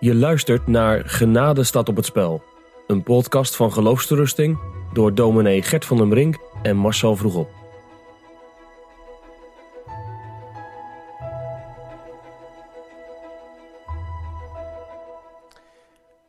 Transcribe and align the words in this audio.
Je 0.00 0.14
luistert 0.14 0.66
naar 0.66 1.04
Genade 1.04 1.64
staat 1.64 1.88
op 1.88 1.96
het 1.96 2.04
spel. 2.04 2.42
Een 2.86 3.02
podcast 3.02 3.56
van 3.56 3.72
geloofsterusting 3.72 4.58
door 4.92 5.14
dominee 5.14 5.62
Gert 5.62 5.84
van 5.84 5.96
den 5.96 6.08
Brink 6.08 6.38
en 6.62 6.76
Marcel 6.76 7.16
Vroegop. 7.16 7.48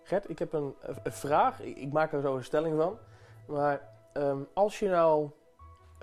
Gert, 0.04 0.30
ik 0.30 0.40
heb 0.40 0.54
een, 0.54 0.74
vraag. 1.04 1.62
Ik, 1.62 1.92
maak 1.92 2.14
er 2.14 2.22
zo 2.22 2.36
een 2.36 2.44
stelling 2.44 2.78
van. 2.78 2.98
Maar 3.48 3.82
ehm, 4.14 4.38
als 4.54 4.80
je 4.80 4.88
nou 4.88 5.30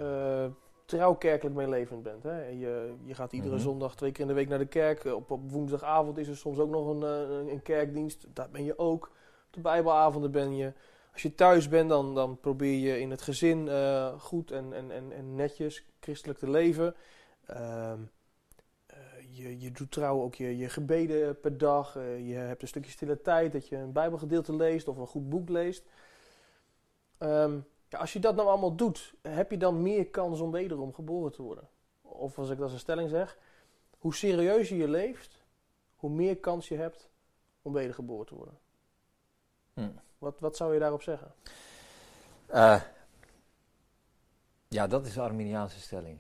uh, 0.01 0.45
trouw 0.85 1.15
kerkelijk 1.15 1.57
meelevend 1.57 2.03
bent. 2.03 2.23
Hè? 2.23 2.47
Je, 2.47 2.95
je 3.05 3.15
gaat 3.15 3.33
iedere 3.33 3.55
Mhm. 3.55 3.63
zondag 3.63 3.97
twee 3.97 4.13
keer 4.13 4.21
in 4.21 4.27
de 4.29 4.35
week 4.35 4.49
naar 4.49 4.59
de 4.59 4.67
kerk. 4.67 5.05
Op, 5.05 5.31
op 5.31 5.51
woensdagavond 5.51 6.19
is 6.19 6.29
er 6.29 6.37
soms 6.37 6.59
ook 6.59 6.71
nog 6.71 6.89
een, 6.89 7.03
eh, 7.03 7.53
een 7.53 7.63
kerkdienst. 7.63 8.27
Daar 8.33 8.51
ben 8.51 8.65
je 8.65 8.79
ook. 8.79 9.05
Op 9.47 9.53
de 9.53 9.61
bijbelavonden 9.61 10.31
ben 10.31 10.57
je. 10.57 10.73
Als 11.13 11.23
je 11.23 11.35
thuis 11.35 11.69
bent, 11.69 11.89
dan, 11.89 12.15
dan 12.15 12.41
probeer 12.41 12.79
je 12.79 13.01
in 13.01 13.11
het 13.11 13.23
gezin 13.23 13.69
eh, 13.69 14.21
goed 14.21 14.51
en, 14.51 14.73
en, 14.73 14.91
en, 14.91 15.13
en 15.13 15.35
netjes 15.35 15.85
christelijk 16.01 16.39
te 16.39 16.51
leven. 16.51 16.95
Ehm, 17.47 17.99
eh, 18.87 18.97
je, 19.31 19.61
je 19.61 19.71
doet 19.71 19.91
trouw 19.91 20.23
ook 20.23 20.35
je, 20.35 20.57
je 20.57 20.69
gebeden 20.69 21.41
per 21.41 21.59
dag. 21.59 21.95
Je 22.19 22.35
hebt 22.35 22.63
een 22.63 22.69
stukje 22.69 22.91
stille 22.91 23.21
tijd 23.21 23.53
dat 23.53 23.69
je 23.69 23.77
een 23.77 23.93
bijbelgedeelte 23.93 24.55
leest 24.57 24.89
of 24.89 24.97
een 24.97 25.07
goed 25.07 25.29
boek 25.29 25.49
leest. 25.49 25.85
Ehm, 27.19 27.59
als 27.99 28.13
je 28.13 28.19
dat 28.19 28.37
nou 28.37 28.49
allemaal 28.49 28.75
doet, 28.77 29.15
heb 29.23 29.51
je 29.51 29.57
dan 29.57 29.83
meer 29.83 30.07
kans 30.07 30.41
om 30.41 30.51
wederom 30.51 30.95
geboren 30.95 31.33
te 31.33 31.43
worden? 31.43 31.69
Of 32.03 32.39
als 32.39 32.49
ik 32.51 32.55
dat 32.55 32.63
als 32.65 32.73
een 32.73 32.79
stelling 32.79 33.09
zeg, 33.11 33.39
hoe 33.99 34.15
serieuzer 34.15 34.77
je 34.77 34.89
leeft, 34.89 35.45
hoe 35.97 36.11
meer 36.11 36.37
kans 36.37 36.69
je 36.69 36.77
hebt 36.77 37.11
om 37.63 37.73
wedergeboren 37.73 38.27
te 38.27 38.35
worden. 38.35 38.59
Hm. 39.75 39.89
Wat, 40.19 40.41
wat 40.41 40.57
zou 40.57 40.73
je 40.75 40.79
daarop 40.81 41.03
zeggen? 41.03 41.35
Eh, 42.47 42.83
ja, 44.69 44.87
dat 44.87 45.07
is 45.07 45.15
de 45.15 45.21
Arminiaanse 45.21 45.81
stelling. 45.81 46.19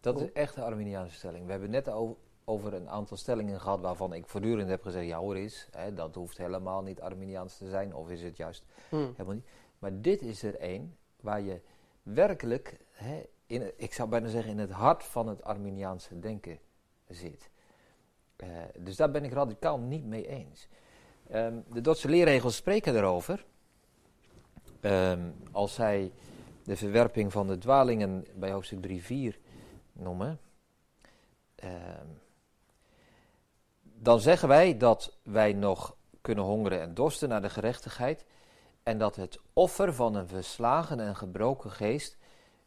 Dat 0.00 0.16
Oh. 0.16 0.22
is 0.22 0.32
echt 0.32 0.54
de 0.54 0.62
Arminiaanse 0.62 1.14
stelling. 1.14 1.44
We 1.44 1.50
hebben 1.50 1.70
net 1.70 1.88
o- 1.88 2.18
over 2.44 2.74
een 2.74 2.88
aantal 2.88 3.16
stellingen 3.16 3.60
gehad 3.60 3.80
waarvan 3.80 4.12
ik 4.12 4.26
voortdurend 4.26 4.68
heb 4.68 4.82
gezegd: 4.82 5.06
ja, 5.06 5.18
hoor 5.18 5.34
eens, 5.34 5.68
hè, 5.70 5.94
dat 5.94 6.14
hoeft 6.14 6.38
helemaal 6.38 6.82
niet 6.82 7.00
Arminiaans 7.00 7.56
te 7.56 7.68
zijn, 7.68 7.94
of 7.94 8.10
is 8.10 8.22
het 8.22 8.36
juist 8.36 8.64
Hm. 8.88 8.96
helemaal 8.96 9.34
niet. 9.34 9.46
Maar 9.78 10.00
dit 10.00 10.22
is 10.22 10.42
er 10.42 10.54
één 10.56 10.96
waar 11.20 11.40
je 11.40 11.60
werkelijk, 12.02 12.78
hè, 12.90 13.22
in, 13.46 13.72
ik 13.76 13.92
zou 13.92 14.08
bijna 14.08 14.28
zeggen, 14.28 14.50
in 14.50 14.58
het 14.58 14.70
hart 14.70 15.04
van 15.04 15.28
het 15.28 15.42
Arminiaanse 15.42 16.18
denken 16.18 16.58
zit. 17.08 17.50
Eh, 18.36 18.48
dus 18.78 18.96
daar 18.96 19.10
ben 19.10 19.24
ik 19.24 19.32
radicaal 19.32 19.78
niet 19.78 20.04
mee 20.04 20.28
eens. 20.28 20.68
Ehm, 21.28 21.60
de 21.72 21.80
Dordtse 21.80 22.08
leerregels 22.08 22.56
spreken 22.56 22.96
erover. 22.96 23.46
Ehm, 24.80 25.30
als 25.52 25.74
zij 25.74 26.12
de 26.64 26.76
verwerping 26.76 27.32
van 27.32 27.46
de 27.46 27.58
dwalingen 27.58 28.26
bij 28.34 28.50
hoofdstuk 28.50 28.82
3-4 28.82 29.38
noemen, 29.92 30.40
ehm, 31.54 32.06
dan 33.82 34.20
zeggen 34.20 34.48
wij 34.48 34.76
dat 34.76 35.18
wij 35.22 35.52
nog 35.52 35.96
kunnen 36.20 36.44
hongeren 36.44 36.80
en 36.80 36.94
dorsten 36.94 37.28
naar 37.28 37.42
de 37.42 37.50
gerechtigheid 37.50 38.24
en 38.88 38.98
dat 38.98 39.16
het 39.16 39.38
offer 39.52 39.94
van 39.94 40.14
een 40.14 40.28
verslagen 40.28 41.00
en 41.00 41.16
gebroken 41.16 41.70
geest, 41.70 42.16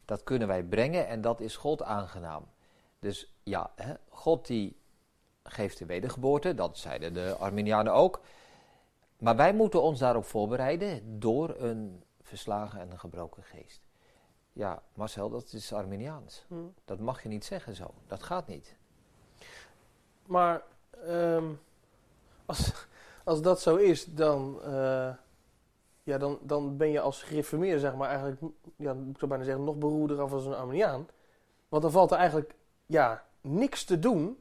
dat 0.04 0.24
kunnen 0.24 0.48
wij 0.48 0.62
brengen 0.62 1.08
en 1.08 1.20
dat 1.20 1.40
is 1.40 1.56
God 1.56 1.82
aangenaam. 1.82 2.44
Dus 2.98 3.34
ja, 3.42 3.70
hè, 3.74 3.94
God 4.08 4.46
die 4.46 4.76
geeft 5.42 5.78
de 5.78 5.86
wedergeboorte, 5.86 6.54
dat 6.54 6.78
zeiden 6.78 7.14
de 7.14 7.36
Arminianen 7.38 7.92
ook. 7.92 8.20
Maar 9.18 9.36
wij 9.36 9.54
moeten 9.54 9.82
ons 9.82 9.98
daarop 9.98 10.24
voorbereiden 10.24 11.20
door 11.20 11.54
een 11.58 12.02
verslagen 12.20 12.80
en 12.80 12.90
een 12.90 12.98
gebroken 12.98 13.42
geest. 13.42 13.80
Ja, 14.52 14.82
Marcel, 14.94 15.30
dat 15.30 15.52
is 15.52 15.72
Arminiaans. 15.72 16.44
Hm. 16.48 16.54
Dat 16.84 16.98
mag 16.98 17.22
je 17.22 17.28
niet 17.28 17.44
zeggen 17.44 17.74
zo. 17.74 17.94
Dat 18.06 18.22
gaat 18.22 18.46
niet. 18.46 18.76
Maar 20.26 20.62
ehm, 21.06 21.52
als, 22.46 22.72
als 23.24 23.42
dat 23.42 23.60
zo 23.60 23.76
is, 23.76 24.04
dan, 24.04 24.62
eh, 24.62 25.14
ja, 26.02 26.18
dan, 26.18 26.38
dan 26.42 26.76
ben 26.76 26.90
je 26.90 27.00
als 27.00 27.22
gereformeerde, 27.22 27.80
zeg 27.80 27.94
maar, 27.94 28.08
eigenlijk, 28.08 28.40
ja, 28.76 28.90
ik 28.90 29.18
zou 29.18 29.26
bijna 29.26 29.44
zeggen, 29.44 29.64
nog 29.64 29.76
beroerder 29.76 30.20
af 30.20 30.32
als 30.32 30.46
een 30.46 30.54
Arminiaan. 30.54 31.06
Want 31.68 31.82
dan 31.82 31.92
valt 31.92 32.10
er 32.10 32.16
eigenlijk 32.16 32.54
ja, 32.86 33.24
niks 33.40 33.84
te 33.84 33.98
doen 33.98 34.38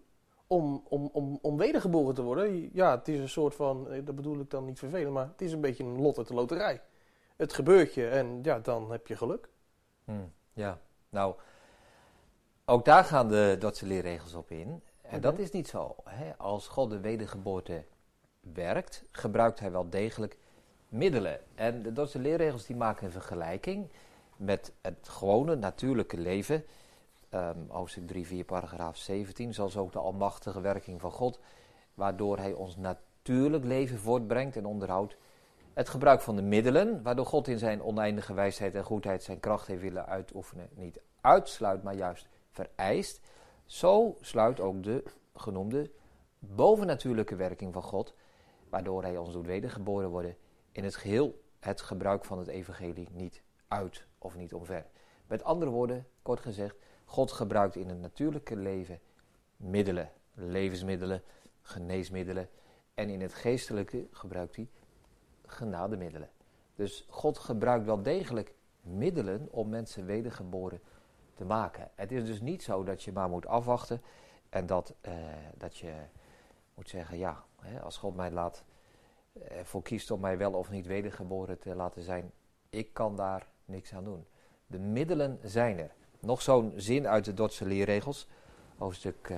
om, 0.48 0.84
om, 0.90 1.10
om, 1.14 1.40
om 1.42 1.58
wedergeboren 1.58 2.16
te 2.16 2.22
worden. 2.22 2.70
Ja, 2.74 2.98
het 2.98 3.08
is 3.08 3.20
een 3.20 3.30
soort 3.30 3.56
van, 3.56 3.90
eh, 3.90 4.06
dat 4.06 4.16
bedoel 4.16 4.40
ik 4.40 4.50
dan 4.50 4.66
niet 4.66 4.80
vervelend, 4.80 5.14
maar 5.14 5.28
het 5.28 5.42
is 5.42 5.52
een 5.52 5.62
beetje 5.62 5.84
een 5.84 6.02
lot 6.02 6.18
uit 6.18 6.28
de 6.28 6.34
loterij. 6.34 6.82
Het 7.36 7.54
gebeurt 7.54 7.94
je 7.94 8.08
en 8.08 8.40
ja, 8.44 8.60
dan 8.60 8.92
heb 8.92 9.08
je 9.08 9.18
geluk. 9.18 9.50
Hm, 10.04 10.14
ja, 10.54 10.80
nou, 11.10 11.36
ook 12.66 12.86
daar 12.86 13.04
gaan 13.04 13.28
de 13.28 13.56
Dordtse 13.60 13.86
leerregels 13.86 14.34
op 14.34 14.52
in. 14.52 14.84
En 15.02 15.22
dat 15.22 15.40
is 15.40 15.52
niet 15.52 15.68
zo. 15.68 15.96
Hè? 16.04 16.38
Als 16.38 16.68
God 16.68 16.90
de 16.90 17.00
wedergeboorte 17.00 17.84
werkt, 18.40 19.04
gebruikt 19.12 19.60
hij 19.60 19.72
wel 19.72 19.90
degelijk 19.90 20.38
middelen. 20.92 21.40
En 21.56 21.82
de 21.82 21.94
Dordtse 21.94 22.20
leerregels 22.20 22.66
die 22.66 22.76
maken 22.76 23.06
een 23.06 23.12
vergelijking 23.12 23.90
met 24.36 24.74
het 24.82 25.10
gewone 25.10 25.56
natuurlijke 25.56 26.18
leven. 26.18 26.66
Ehm 27.30 27.58
hoofdstuk 27.68 28.08
3, 28.08 28.26
4, 28.28 28.44
paragraaf 28.44 28.98
17. 28.98 29.54
Zoals 29.54 29.78
ook 29.78 29.92
de 29.92 30.00
almachtige 30.00 30.62
werking 30.62 31.02
van 31.02 31.12
God, 31.12 31.40
waardoor 31.94 32.38
hij 32.38 32.54
ons 32.54 32.76
natuurlijk 32.76 33.64
leven 33.64 34.00
voortbrengt 34.00 34.56
en 34.56 34.66
onderhoudt. 34.66 35.18
Het 35.74 35.90
gebruik 35.90 36.22
van 36.22 36.36
de 36.36 36.42
middelen, 36.42 37.04
waardoor 37.04 37.26
God 37.26 37.48
in 37.48 37.60
zijn 37.60 37.84
oneindige 37.84 38.34
wijsheid 38.34 38.76
en 38.76 38.84
goedheid 38.84 39.24
zijn 39.24 39.40
kracht 39.40 39.68
heeft 39.68 39.82
willen 39.82 40.06
uitoefenen, 40.06 40.70
niet 40.74 41.02
uitsluit, 41.22 41.84
maar 41.84 41.96
juist 41.96 42.28
vereist. 42.50 43.22
Zo 43.66 44.18
sluit 44.22 44.60
ook 44.60 44.84
de 44.84 45.04
genoemde 45.36 45.92
bovennatuurlijke 46.40 47.36
werking 47.36 47.74
van 47.74 47.84
God, 47.84 48.14
waardoor 48.70 49.04
hij 49.04 49.18
ons 49.18 49.34
doet 49.34 49.46
wedergeboren 49.46 50.10
worden, 50.10 50.36
in 50.72 50.84
het 50.84 50.96
geheel 50.96 51.42
het 51.60 51.82
gebruik 51.82 52.26
van 52.26 52.38
het 52.38 52.48
evangelie 52.48 53.08
niet 53.12 53.42
uit 53.68 54.06
of 54.18 54.36
niet 54.36 54.54
omver. 54.54 54.86
Met 55.28 55.44
andere 55.44 55.72
woorden, 55.72 56.08
kort 56.22 56.40
gezegd, 56.40 56.76
God 57.06 57.32
gebruikt 57.32 57.76
in 57.76 57.90
het 57.90 58.00
natuurlijke 58.00 58.56
leven 58.56 59.00
middelen, 59.58 60.12
levensmiddelen, 60.34 61.24
geneesmiddelen 61.62 62.50
en 62.94 63.10
in 63.10 63.22
het 63.22 63.34
geestelijke 63.34 64.08
gebruikt 64.12 64.56
hij 64.56 64.70
genademiddelen. 65.46 66.30
Dus 66.76 67.06
God 67.10 67.38
gebruikt 67.38 67.86
wel 67.86 68.02
degelijk 68.02 68.54
middelen 68.82 69.48
om 69.52 69.70
mensen 69.70 70.06
wedergeboren 70.06 70.82
te 71.34 71.46
maken. 71.46 71.92
Het 71.96 72.12
is 72.12 72.26
dus 72.26 72.42
niet 72.42 72.64
zo 72.64 72.84
dat 72.84 73.04
je 73.04 73.12
maar 73.12 73.30
moet 73.30 73.48
afwachten 73.48 74.02
en 74.50 74.66
dat, 74.66 74.96
eh, 75.02 75.14
dat 75.58 75.78
je 75.78 75.94
moet 76.74 76.90
zeggen, 76.90 77.18
ja, 77.18 77.44
hè, 77.62 77.82
als 77.82 77.98
God 77.98 78.16
mij 78.16 78.32
laat, 78.32 78.64
eh, 79.34 79.58
ervoor 79.58 79.82
kiest 79.82 80.12
om 80.12 80.20
mij 80.20 80.38
wel 80.38 80.54
of 80.54 80.70
niet 80.70 80.86
wedergeboren 80.86 81.60
te 81.60 81.76
laten 81.76 82.04
zijn, 82.04 82.32
ik 82.70 82.94
kan 82.94 83.16
daar 83.16 83.48
niks 83.66 83.94
aan 83.94 84.04
doen. 84.04 84.26
De 84.68 84.80
middelen 84.80 85.40
zijn 85.44 85.80
er. 85.80 85.92
Nog 86.20 86.42
zo'n 86.42 86.74
zin 86.76 87.08
uit 87.08 87.26
de 87.26 87.34
Dordtse 87.34 87.66
leerregels, 87.66 88.28
hoofdstuk 88.78 89.30
eh 89.30 89.38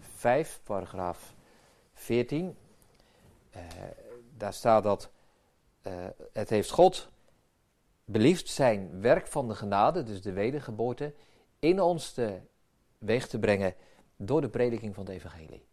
5, 0.00 0.60
paragraaf 0.64 1.34
14. 1.92 2.56
Eh, 3.50 3.62
daar 4.36 4.52
staat 4.52 4.82
dat 4.82 5.10
eh, 5.82 5.92
het 6.32 6.50
heeft 6.50 6.70
God 6.70 7.08
beliefd 8.04 8.48
zijn 8.48 9.00
werk 9.00 9.26
van 9.26 9.48
de 9.48 9.54
genade, 9.54 10.02
dus 10.02 10.22
de 10.22 10.32
wedergeboorte, 10.32 11.14
in 11.58 11.80
ons 11.80 12.12
te 12.12 12.40
weeg 12.98 13.28
te 13.28 13.38
brengen 13.38 13.74
door 14.16 14.40
de 14.40 14.48
prediking 14.48 14.94
van 14.94 15.04
het 15.04 15.14
evangelie. 15.14 15.66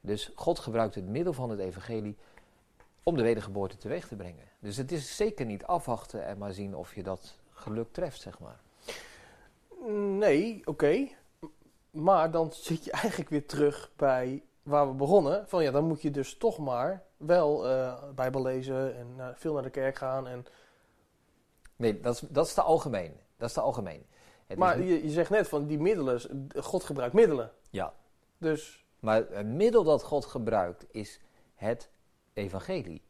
Dus 0.00 0.32
God 0.34 0.58
gebruikt 0.58 0.94
het 0.94 1.06
middel 1.06 1.32
van 1.32 1.50
het 1.50 1.58
evangelie 1.58 2.16
om 3.04 3.16
de 3.16 3.22
wedergeboorte 3.22 3.76
teweeg 3.76 4.08
te 4.08 4.16
brengen. 4.16 4.44
Dus 4.58 4.76
het 4.76 4.92
is 4.92 5.16
zeker 5.16 5.46
niet 5.46 5.64
afwachten 5.64 6.24
en 6.26 6.38
maar 6.38 6.52
zien 6.52 6.74
of 6.76 6.94
je 6.94 7.02
dat 7.02 7.34
geluk 7.52 7.92
treft, 7.92 8.20
zeg 8.20 8.38
maar. 8.38 8.60
Nee, 10.18 10.62
oké. 10.64 11.08
Maar 11.90 12.30
dan 12.30 12.52
zit 12.52 12.84
je 12.84 12.90
eigenlijk 12.92 13.30
weer 13.30 13.46
terug 13.46 13.90
bij 13.96 14.42
waar 14.62 14.88
we 14.88 14.94
begonnen. 14.94 15.48
Van 15.48 15.62
ja, 15.62 15.70
dan 15.70 15.84
moet 15.84 16.02
je 16.02 16.10
dus 16.10 16.36
toch 16.36 16.58
maar 16.58 17.02
wel 17.16 17.68
eh 17.68 18.02
Bijbel 18.14 18.42
lezen 18.42 18.96
en 18.96 19.14
eh, 19.18 19.28
veel 19.34 19.52
naar 19.54 19.62
de 19.62 19.70
kerk 19.70 19.96
gaan. 19.96 20.28
En, 20.28 20.44
Nee, 21.76 22.00
dat 22.00 22.14
is, 22.14 22.20
dat 22.20 22.46
is 22.46 22.54
te 22.54 22.62
algemeen. 22.62 23.16
Dat 23.36 23.48
is 23.48 23.54
te 23.54 23.60
algemeen. 23.60 24.06
Het 24.46 24.58
maar 24.58 24.78
niet- 24.78 24.88
je, 24.88 25.02
je 25.04 25.10
zegt 25.10 25.30
net 25.30 25.48
van 25.48 25.66
die 25.66 25.78
middelen, 25.78 26.46
God 26.56 26.84
gebruikt 26.84 27.14
middelen. 27.14 27.50
ja, 27.70 27.92
Dus 28.38 28.84
Maar 29.00 29.24
het 29.30 29.46
middel 29.46 29.84
dat 29.84 30.02
God 30.02 30.24
gebruikt 30.24 30.86
is 30.90 31.20
het 31.54 31.90
evangelie, 32.34 33.02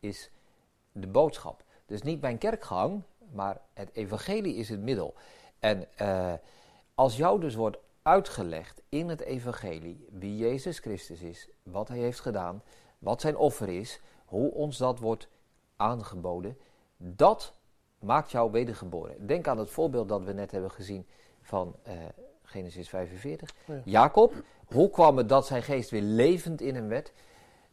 is 0.00 0.30
de 0.92 1.06
boodschap. 1.06 1.64
Dus 1.86 2.02
niet 2.02 2.20
mijn 2.20 2.38
kerkgang, 2.38 3.02
maar 3.32 3.60
het 3.72 3.90
evangelie 3.92 4.54
is 4.54 4.68
het 4.68 4.80
middel. 4.80 5.14
En 5.58 5.96
eh, 5.96 6.32
als 6.94 7.16
jou 7.16 7.40
dus 7.40 7.54
wordt 7.54 7.78
uitgelegd 8.02 8.82
in 8.88 9.08
het 9.08 9.20
evangelie 9.20 10.06
wie 10.10 10.36
Jezus 10.36 10.78
Christus 10.78 11.20
is, 11.20 11.48
wat 11.62 11.88
hij 11.88 11.98
heeft 11.98 12.20
gedaan, 12.20 12.62
wat 12.98 13.20
zijn 13.20 13.36
offer 13.36 13.68
is, 13.68 14.00
hoe 14.24 14.50
ons 14.52 14.76
dat 14.76 14.98
wordt 14.98 15.28
aangeboden, 15.76 16.58
dat 16.96 17.52
maakt 17.98 18.30
jou 18.30 18.50
wedergeboren. 18.50 19.26
Denk 19.26 19.48
aan 19.48 19.58
het 19.58 19.70
voorbeeld 19.70 20.08
dat 20.08 20.24
we 20.24 20.32
net 20.32 20.50
hebben 20.50 20.70
gezien 20.70 21.06
van 21.40 21.76
uh, 21.86 21.94
Genesis 22.42 22.88
45. 22.88 23.54
Jacob, 23.84 24.34
hoe 24.64 24.90
kwam 24.90 25.16
het 25.16 25.28
dat 25.28 25.46
zijn 25.46 25.62
geest 25.62 25.90
weer 25.90 26.02
levend 26.02 26.60
in 26.60 26.74
hem 26.74 26.88
werd? 26.88 27.12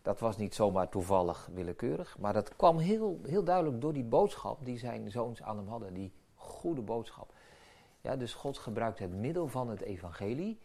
Dat 0.02 0.20
was 0.20 0.38
niet 0.38 0.56
zomaar 0.56 0.90
toevallig 0.90 1.50
willekeurig, 1.54 2.18
maar 2.18 2.34
dat 2.34 2.56
kwam 2.56 2.78
heel, 2.78 3.20
heel 3.24 3.44
duidelijk 3.44 3.82
door 3.82 3.94
die 3.94 4.04
boodschap 4.04 4.66
die 4.66 4.78
zijn 4.78 5.12
zoons 5.12 5.42
aan 5.42 5.58
hem 5.58 5.68
hadden, 5.68 5.94
die 5.94 6.12
goede 6.36 6.82
boodschap. 6.82 7.34
Ja, 8.02 8.16
dus 8.16 8.34
God 8.34 8.58
gebruikt 8.58 9.00
het 9.00 9.14
middel 9.14 9.48
van 9.48 9.70
het 9.70 9.82
evangelie, 9.82 10.60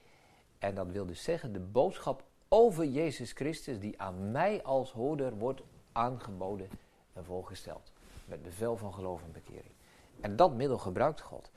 en 0.58 0.74
dat 0.74 0.90
wil 0.90 1.06
dus 1.06 1.22
zeggen 1.22 1.52
de 1.52 1.60
boodschap 1.60 2.22
over 2.48 2.84
Jezus 2.84 3.32
Christus, 3.32 3.80
die 3.80 4.00
aan 4.00 4.30
mij 4.30 4.62
als 4.62 4.92
hoorder 4.92 5.36
wordt 5.36 5.62
aangeboden 5.92 6.68
en 7.12 7.24
voorgesteld. 7.24 7.92
Met 8.24 8.42
bevel 8.42 8.76
van 8.76 8.94
geloof 8.94 9.22
en 9.22 9.32
bekering. 9.32 9.74
En 10.20 10.36
dat 10.36 10.54
middel 10.54 10.78
gebruikt 10.78 11.20
God. 11.20 11.50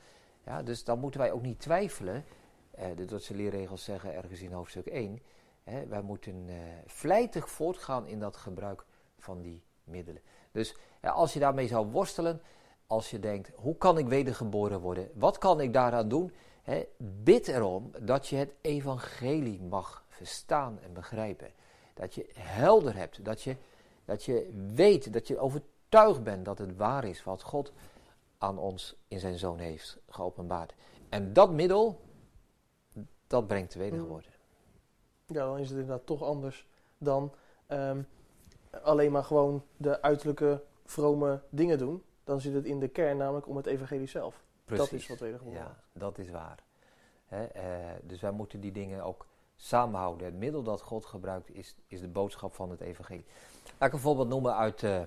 Ja, 0.44 0.62
dus 0.62 0.84
dan 0.84 0.98
moeten 0.98 1.20
wij 1.20 1.32
ook 1.32 1.42
niet 1.42 1.60
twijfelen. 1.60 2.24
Eh, 2.70 2.86
de 2.96 3.04
Duitse 3.04 3.34
leerregels 3.34 3.84
zeggen 3.84 4.14
ergens 4.14 4.40
in 4.40 4.52
hoofdstuk 4.52 4.86
1. 4.86 5.20
Wij 5.88 6.02
moeten 6.02 6.48
uh, 6.48 6.56
vlijtig 6.86 7.50
voortgaan 7.50 8.06
in 8.06 8.18
dat 8.18 8.36
gebruik 8.36 8.84
van 9.18 9.42
die 9.42 9.62
middelen. 9.84 10.22
Dus 10.52 10.76
als 11.02 11.32
je 11.32 11.38
daarmee 11.38 11.66
zou 11.66 11.86
worstelen, 11.86 12.42
als 12.86 13.10
je 13.10 13.18
denkt, 13.18 13.50
hoe 13.54 13.76
kan 13.76 13.98
ik 13.98 14.06
wedergeboren 14.06 14.80
worden? 14.80 15.10
Wat 15.14 15.38
kan 15.38 15.60
ik 15.60 15.72
daaraan 15.72 16.08
doen? 16.08 16.32
Hè, 16.62 16.84
bid 17.22 17.48
erom 17.48 17.90
dat 18.00 18.28
je 18.28 18.36
het 18.36 18.54
evangelie 18.60 19.60
mag 19.62 20.04
verstaan 20.08 20.78
en 20.82 20.92
begrijpen. 20.92 21.50
Dat 21.94 22.14
je 22.14 22.26
helder 22.34 22.96
hebt, 22.96 23.24
dat 23.24 23.42
je, 23.42 23.56
dat 24.04 24.24
je 24.24 24.66
weet, 24.74 25.12
dat 25.12 25.28
je 25.28 25.38
overtuigd 25.38 26.22
bent 26.22 26.44
dat 26.44 26.58
het 26.58 26.76
waar 26.76 27.04
is 27.04 27.24
wat 27.24 27.42
God 27.42 27.72
aan 28.38 28.58
ons 28.58 28.96
in 29.08 29.20
zijn 29.20 29.38
zoon 29.38 29.58
heeft 29.58 29.98
geopenbaard. 30.08 30.74
En 31.08 31.32
dat 31.32 31.50
middel, 31.50 32.00
dat 33.26 33.46
brengt 33.46 33.72
de 33.72 33.78
wedergeboorte. 33.78 34.37
Ja, 35.32 35.44
dan 35.44 35.58
is 35.58 35.68
het 35.68 35.78
inderdaad 35.78 36.06
toch 36.06 36.22
anders 36.22 36.68
dan 36.98 37.32
ehm, 37.66 38.02
alleen 38.82 39.12
maar 39.12 39.24
gewoon 39.24 39.64
de 39.76 40.02
uiterlijke 40.02 40.62
vrome 40.84 41.42
dingen 41.50 41.78
doen. 41.78 42.02
Dan 42.24 42.40
zit 42.40 42.54
het 42.54 42.64
in 42.64 42.80
de 42.80 42.88
kern 42.88 43.16
namelijk 43.16 43.48
om 43.48 43.56
het 43.56 43.66
evangelie 43.66 44.06
zelf. 44.06 44.42
Precies. 44.64 44.90
Dat 44.90 45.00
is 45.00 45.08
wat 45.08 45.18
wedergeboren 45.18 45.60
Ja, 45.60 45.76
dat 45.92 46.18
is 46.18 46.30
waar. 46.30 46.62
uh, 47.32 47.40
dus 48.02 48.20
wij 48.20 48.30
moeten 48.30 48.60
die 48.60 48.72
dingen 48.72 49.04
ook 49.04 49.26
samenhouden. 49.56 50.26
Het 50.26 50.36
middel 50.36 50.62
dat 50.62 50.80
God 50.80 51.06
gebruikt 51.06 51.50
is, 51.50 51.74
is 51.86 52.00
de 52.00 52.08
boodschap 52.08 52.54
van 52.54 52.70
het 52.70 52.80
evangelie. 52.80 53.24
Laat 53.78 53.88
ik 53.88 53.94
een 53.94 54.00
voorbeeld 54.00 54.28
noemen 54.28 54.56
uit 54.56 54.82
uh, 54.82 55.00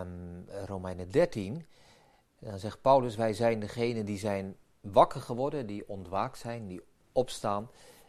um, 0.00 0.46
Romeinen 0.66 1.10
13. 1.10 1.66
Dan 2.38 2.58
zegt 2.58 2.80
Paulus, 2.80 3.16
wij 3.16 3.32
zijn 3.32 3.60
degene 3.60 4.04
die 4.04 4.18
zijn 4.18 4.56
wakker 4.80 5.20
geworden, 5.20 5.66
die 5.66 5.88
ontwaakt 5.88 6.38
zijn, 6.38 6.66
die 6.66 6.82
opstaan. 7.12 7.68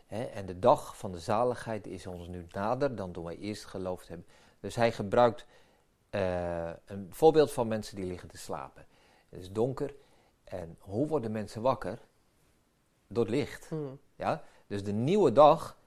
En 0.10 0.46
de 0.46 0.60
dag 0.60 0.98
van 0.98 1.12
de 1.12 1.20
zaligheid 1.20 1.88
is 1.88 2.08
ons 2.08 2.28
nu 2.28 2.46
nader 2.52 2.96
dan 2.96 3.12
toen 3.12 3.24
wij 3.24 3.38
eerst 3.38 3.66
geloofd 3.66 4.08
hebben. 4.08 4.26
Dus 4.60 4.76
hij 4.76 4.92
gebruikt 4.92 5.46
uh, 6.12 6.70
een 6.86 7.08
voorbeeld 7.10 7.52
van 7.52 7.68
mensen 7.68 7.96
die 7.96 8.06
liggen 8.06 8.30
te 8.30 8.38
slapen. 8.38 8.86
Het 9.30 9.40
is 9.40 9.52
donker. 9.52 9.96
En 10.44 10.78
hoe 10.80 11.08
worden 11.08 11.32
mensen 11.32 11.62
wakker? 11.62 12.00
Door 13.08 13.24
het 13.26 13.34
licht. 13.34 13.70
Hmm. 13.70 14.00
Ja? 14.16 14.44
Dus 14.68 14.84
de 14.84 14.92
nieuwe 14.92 15.32
dag 15.32 15.78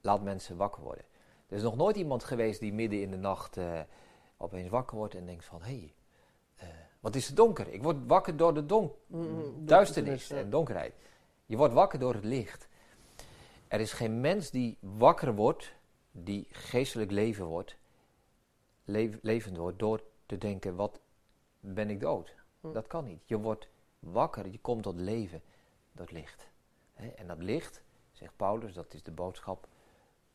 laat 0.00 0.22
mensen 0.22 0.56
wakker 0.56 0.82
worden. 0.82 1.04
Er 1.48 1.56
is 1.56 1.62
nog 1.62 1.76
nooit 1.76 1.96
iemand 1.96 2.24
geweest 2.24 2.60
die 2.60 2.72
midden 2.72 3.00
in 3.00 3.10
de 3.10 3.16
nacht 3.16 3.56
uh, 3.56 3.80
opeens 4.36 4.68
wakker 4.68 4.96
wordt 4.96 5.14
en 5.14 5.26
denkt 5.26 5.44
van... 5.44 5.62
hé, 5.62 5.66
hey, 5.66 5.94
uh, 6.62 6.74
wat 7.00 7.14
is 7.14 7.26
het 7.26 7.36
donker? 7.36 7.68
Ik 7.68 7.82
word 7.82 7.96
wakker 8.06 8.36
door 8.36 8.54
de 8.54 8.66
donk 8.66 8.94
mm, 9.06 9.66
duisternis 9.66 10.30
en 10.30 10.50
donkerheid. 10.50 10.94
Je 11.46 11.56
wordt 11.56 11.74
wakker 11.74 11.98
door 11.98 12.14
het 12.14 12.24
licht. 12.24 12.68
Er 13.68 13.80
is 13.80 13.92
geen 13.92 14.20
mens 14.20 14.50
die 14.50 14.76
wakker 14.80 15.34
wordt, 15.34 15.74
die 16.10 16.46
geestelijk 16.50 17.10
leven 17.10 17.44
wordt, 17.44 17.76
levend 19.22 19.56
wordt, 19.56 19.78
door 19.78 20.02
te 20.26 20.38
denken, 20.38 20.76
wat 20.76 21.00
ben 21.60 21.90
ik 21.90 22.00
dood? 22.00 22.34
Hm. 22.60 22.72
Dat 22.72 22.86
kan 22.86 23.04
niet. 23.04 23.22
Je 23.24 23.38
wordt 23.38 23.68
wakker, 23.98 24.48
je 24.48 24.58
komt 24.58 24.82
tot 24.82 25.00
leven 25.00 25.42
door 25.92 26.06
het 26.06 26.14
licht. 26.14 26.48
En 26.94 27.26
dat 27.26 27.42
licht, 27.42 27.82
zegt 28.12 28.36
Paulus, 28.36 28.74
dat 28.74 28.94
is 28.94 29.02
de 29.02 29.10
boodschap 29.10 29.68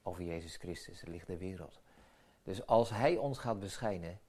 over 0.03 0.23
Jezus 0.23 0.55
Christus, 0.55 0.99
het 0.99 1.09
licht 1.09 1.27
der 1.27 1.37
wereld. 1.37 1.79
Dus 2.43 2.65
als 2.65 2.89
Hij 2.89 3.17
ons 3.17 3.37
gaat 3.37 3.59
beschijnen, 3.59 4.19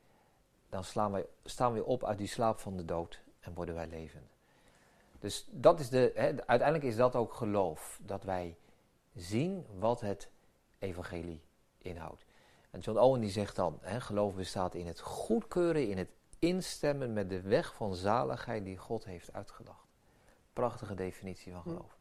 dan 0.69 0.85
slaan 0.85 1.12
wij, 1.12 1.27
staan 1.45 1.73
we 1.73 1.85
op 1.85 2.05
uit 2.05 2.19
die 2.19 2.27
slaap 2.27 2.59
van 2.59 2.77
de 2.77 2.85
dood 2.85 3.21
en 3.41 3.55
worden 3.55 3.75
wij 3.75 3.87
levend. 3.87 4.37
Dus 5.19 5.47
dat 5.51 5.81
is 5.81 5.89
de, 5.89 6.12
uiteindelijk 6.47 6.85
is 6.85 6.97
dat 6.97 7.17
ook 7.17 7.35
geloof, 7.35 8.01
dat 8.03 8.23
wij 8.23 8.56
zien 9.15 9.67
wat 9.79 10.01
het 10.01 10.31
evangelie 10.79 11.43
inhoudt. 11.79 12.25
En 12.71 12.81
John 12.81 12.99
Owen 12.99 13.21
die 13.21 13.31
zegt 13.31 13.57
dan, 13.57 13.79
geloof 13.83 14.35
bestaat 14.35 14.75
in 14.75 14.87
het 14.87 15.01
goedkeuren, 15.01 15.89
in 15.89 15.99
het 15.99 16.11
instemmen 16.39 17.13
met 17.13 17.29
de 17.29 17.41
weg 17.41 17.75
van 17.75 17.95
zaligheid 17.95 18.65
die 18.65 18.77
God 18.77 19.05
heeft 19.05 19.33
uitgedacht. 19.33 19.87
Prachtige 20.53 20.95
definitie 20.95 21.53
van 21.53 21.63
geloof. 21.63 21.99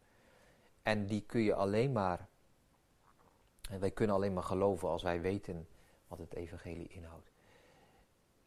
En 0.83 1.05
die 1.05 1.21
kun 1.21 1.41
je 1.41 1.53
alleen 1.53 1.91
maar, 1.91 2.27
en 3.69 3.79
wij 3.79 3.91
kunnen 3.91 4.15
alleen 4.15 4.33
maar 4.33 4.43
geloven 4.43 4.89
als 4.89 5.03
wij 5.03 5.21
weten 5.21 5.67
wat 6.07 6.19
het 6.19 6.33
evangelie 6.33 6.87
inhoudt. 6.87 7.31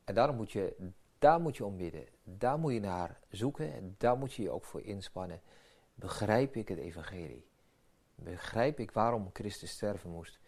En 0.05 0.15
daarom 0.15 0.37
moet 0.37 0.53
je, 0.53 0.93
daar 1.19 1.41
moet 1.41 1.57
je 1.57 1.65
om 1.65 1.77
bidden. 1.77 2.07
Daar 2.23 2.59
moet 2.59 2.73
je 2.73 2.81
naar 2.81 3.21
zoeken 3.29 3.73
en 3.73 3.95
daar 3.99 4.19
moet 4.19 4.33
je 4.33 4.43
je 4.43 4.51
ook 4.51 4.65
voor 4.65 4.83
inspannen. 4.83 5.41
Begrijp 5.95 6.57
ik 6.57 6.69
het 6.69 6.79
evangelie? 6.79 7.47
Begrijp 8.17 8.81
ik 8.81 8.91
waarom 8.91 9.31
Christus 9.33 9.71
sterven 9.71 10.11
moest? 10.11 10.39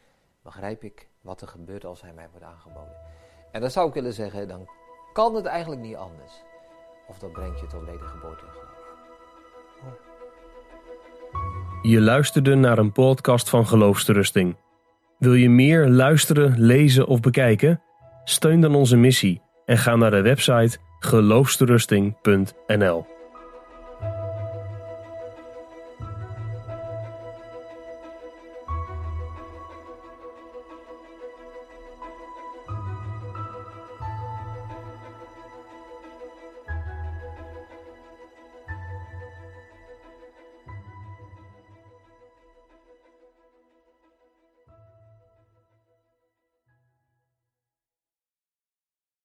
Begrijp 0.42 0.84
ik 0.84 1.08
wat 1.20 1.40
er 1.40 1.48
gebeurt 1.48 1.84
als 1.84 2.02
hij 2.02 2.12
mij 2.12 2.28
wordt 2.30 2.46
aangeboden? 2.46 2.96
En 3.52 3.60
dan 3.60 3.70
zou 3.70 3.88
ik 3.88 3.94
willen 3.94 4.12
zeggen, 4.12 4.48
dan 4.48 4.68
kan 5.12 5.34
het 5.34 5.46
eigenlijk 5.46 5.80
niet 5.80 5.96
anders. 5.96 6.32
Of 7.08 7.18
dat 7.18 7.32
brengt 7.32 7.60
je 7.60 7.66
tot 7.66 7.84
wedergeboorte 7.84 8.44
en 8.44 8.52
geloof. 8.52 8.66
Je 11.82 12.00
luisterde 12.00 12.54
naar 12.54 12.78
een 12.78 12.92
podcast 12.92 13.48
van 13.48 13.66
Geloofsterusting. 13.66 14.56
Wil 15.18 15.34
je 15.34 15.50
meer 15.50 15.88
luisteren, 15.88 16.60
lezen 16.60 17.06
of 17.06 17.20
bekijken? 17.20 17.82
Steun 18.24 18.60
dan 18.60 18.74
onze 18.74 18.96
missie 18.96 19.42
en 19.64 19.78
ga 19.78 19.96
naar 19.96 20.10
de 20.10 20.22
website 20.22 20.78
geloofsterusting.nl. 20.98 23.17